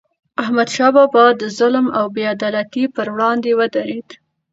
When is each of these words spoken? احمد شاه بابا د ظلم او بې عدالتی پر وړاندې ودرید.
احمد 0.41 0.69
شاه 0.75 0.91
بابا 0.95 1.25
د 1.41 1.43
ظلم 1.59 1.85
او 1.97 2.05
بې 2.15 2.23
عدالتی 2.33 2.83
پر 2.95 3.07
وړاندې 3.13 3.51
ودرید. 3.59 4.09